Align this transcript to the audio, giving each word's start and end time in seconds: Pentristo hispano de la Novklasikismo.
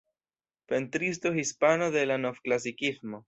Pentristo 0.65 1.31
hispano 1.31 1.91
de 1.91 2.07
la 2.07 2.17
Novklasikismo. 2.17 3.19